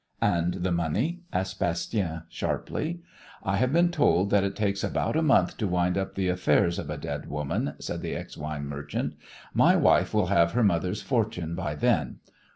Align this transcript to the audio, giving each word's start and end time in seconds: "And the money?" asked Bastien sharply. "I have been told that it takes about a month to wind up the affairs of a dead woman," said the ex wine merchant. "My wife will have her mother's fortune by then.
"And 0.19 0.55
the 0.63 0.71
money?" 0.71 1.19
asked 1.31 1.59
Bastien 1.59 2.23
sharply. 2.27 3.01
"I 3.43 3.57
have 3.57 3.71
been 3.71 3.91
told 3.91 4.31
that 4.31 4.43
it 4.43 4.55
takes 4.55 4.83
about 4.83 5.15
a 5.15 5.21
month 5.21 5.57
to 5.57 5.67
wind 5.67 5.95
up 5.95 6.15
the 6.15 6.27
affairs 6.27 6.79
of 6.79 6.89
a 6.89 6.97
dead 6.97 7.27
woman," 7.29 7.75
said 7.77 8.01
the 8.01 8.15
ex 8.15 8.35
wine 8.35 8.65
merchant. 8.65 9.13
"My 9.53 9.75
wife 9.75 10.11
will 10.11 10.25
have 10.33 10.53
her 10.53 10.63
mother's 10.63 11.03
fortune 11.03 11.53
by 11.53 11.75
then. 11.75 12.15